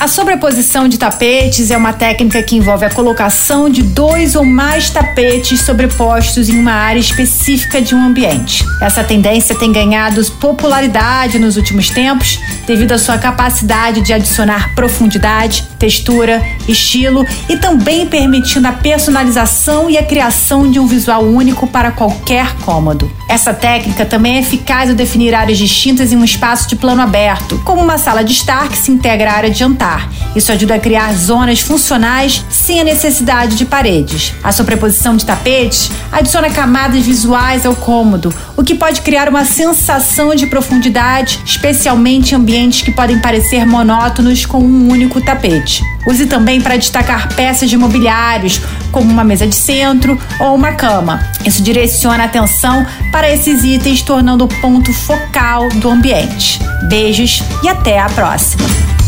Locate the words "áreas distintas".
25.34-26.12